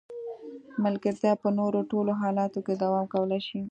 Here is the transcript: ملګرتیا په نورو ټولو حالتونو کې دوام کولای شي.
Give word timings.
ملګرتیا 0.83 1.33
په 1.43 1.49
نورو 1.57 1.79
ټولو 1.91 2.11
حالتونو 2.21 2.63
کې 2.65 2.73
دوام 2.83 3.05
کولای 3.13 3.41
شي. 3.47 3.57